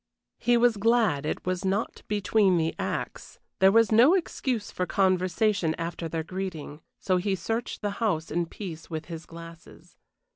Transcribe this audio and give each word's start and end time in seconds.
He 0.39 0.57
was 0.57 0.77
glad 0.77 1.27
it 1.27 1.45
was 1.45 1.63
not 1.63 2.01
between 2.07 2.57
the 2.57 2.73
acts 2.79 3.37
there 3.59 3.71
was 3.71 3.91
no 3.91 4.15
excuse 4.15 4.71
for 4.71 4.87
conversation 4.87 5.75
after 5.77 6.09
their 6.09 6.23
greeting, 6.23 6.81
so 6.99 7.17
he 7.17 7.35
searched 7.35 7.83
the 7.83 7.91
house 8.01 8.31
in 8.31 8.47
peace 8.47 8.89
with 8.89 9.05
his 9.05 9.27
glasses. 9.27 9.99